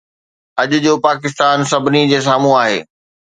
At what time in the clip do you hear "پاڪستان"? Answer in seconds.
1.05-1.57